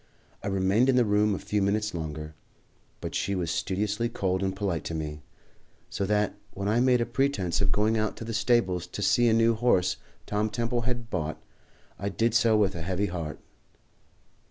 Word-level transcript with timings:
I 0.41 0.47
remained 0.47 0.89
in 0.89 0.95
the 0.95 1.05
room 1.05 1.35
a 1.35 1.37
few 1.37 1.61
minutes 1.61 1.93
longer, 1.93 2.33
but 3.01 3.13
she 3.13 3.35
was 3.35 3.51
studiously 3.51 4.09
cold 4.09 4.41
and 4.41 4.55
polite 4.55 4.83
to 4.85 4.95
me, 4.95 5.21
so 5.91 6.07
that 6.07 6.33
when 6.55 6.67
I 6.67 6.79
made 6.79 7.01
a 7.01 7.05
pretence 7.05 7.61
of 7.61 7.71
going 7.71 7.99
out 7.99 8.17
to 8.17 8.25
the 8.25 8.33
stables 8.33 8.87
to 8.87 9.03
see 9.03 9.27
a 9.27 9.31
new 9.33 9.53
horse 9.53 9.97
Tom 10.25 10.49
Temple 10.49 10.81
had 10.89 11.11
bought, 11.11 11.39
I 11.99 12.09
did 12.09 12.33
so 12.33 12.57
with 12.57 12.73
a 12.73 12.81
heavy 12.81 13.05
heart. 13.13 13.37